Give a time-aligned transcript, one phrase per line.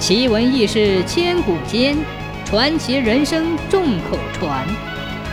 [0.00, 1.94] 奇闻异事千古间，
[2.46, 4.66] 传奇人生众口传。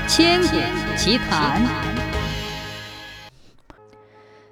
[0.09, 0.57] 千古
[0.97, 1.65] 奇谈。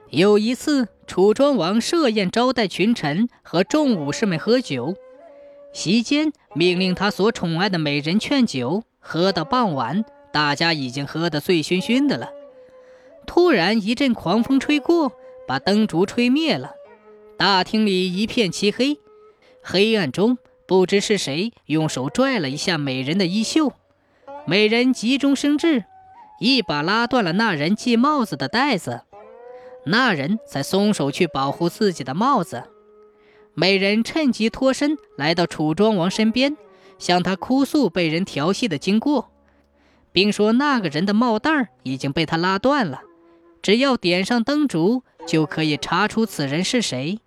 [0.09, 4.95] 有一次，楚庄王设宴招待群臣和众武士们喝酒，
[5.73, 8.83] 席间命令他所宠爱的美人劝酒。
[9.01, 12.29] 喝到傍晚，大家已经喝得醉醺醺的了。
[13.27, 15.11] 突然一阵狂风吹过，
[15.45, 16.71] 把灯烛吹灭了，
[17.37, 18.97] 大厅里一片漆黑。
[19.67, 20.37] 黑暗中，
[20.67, 23.73] 不知是谁用手拽了一下美人的衣袖，
[24.45, 25.85] 美人急中生智，
[26.39, 29.01] 一把拉断了那人系帽子的带子，
[29.87, 32.65] 那人才松手去保护自己的帽子。
[33.55, 36.55] 美人趁机脱身，来到楚庄王身边，
[36.99, 39.31] 向他哭诉被人调戏的经过，
[40.11, 43.01] 并说那个人的帽带已经被他拉断了，
[43.63, 47.17] 只要点上灯烛，就可以查出此人是谁。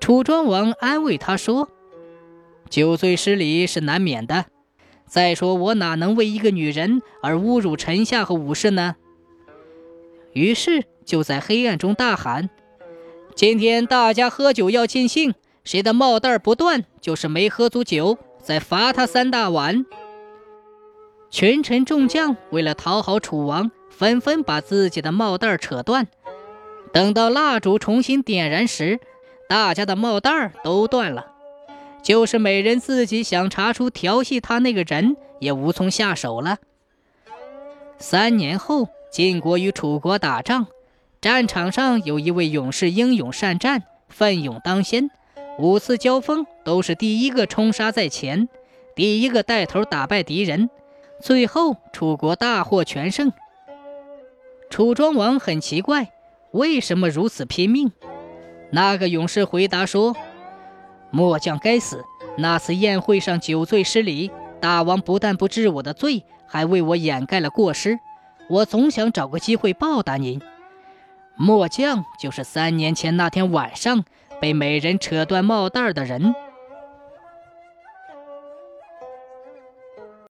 [0.00, 1.68] 楚庄王安慰他说
[2.68, 4.46] ：“酒醉失礼是难免的。
[5.06, 8.96] 再说，我哪能为一个女人而侮辱臣下和武士呢？”
[10.32, 12.48] 于是就在黑暗中大喊
[13.36, 15.34] ：“今天大家喝酒要尽兴，
[15.64, 19.84] 谁的帽带不断，就是没喝足酒，再罚他三大碗。”
[21.30, 26.08] 群臣众将为了讨好楚王，纷纷把自己的帽带扯断。
[26.92, 28.98] 等到蜡烛重新点燃时，
[29.50, 31.26] 大家的帽带都断了，
[32.04, 36.58] 就是美人自己想查出调戏她那个人，也无从下手了。
[37.98, 40.68] 三年后，晋国与楚国打仗，
[41.20, 45.10] 战场上有一位勇士英勇善战，奋勇当先，
[45.58, 48.48] 五次交锋都是第一个冲杀在前，
[48.94, 50.70] 第一个带头打败敌人，
[51.20, 53.32] 最后楚国大获全胜。
[54.70, 56.12] 楚庄王很奇怪，
[56.52, 57.90] 为什么如此拼命？
[58.70, 60.14] 那个勇士回答说
[61.10, 62.04] ：“末将该死！
[62.36, 67.98] 那次宴会上酒醉失礼，大王不但不治我的罪，还为我掩盖了过失。
[68.48, 70.40] 我总想找个机会报答您。
[71.36, 74.04] 末将就是三年前那天晚上
[74.40, 76.34] 被美人扯断帽带的人。”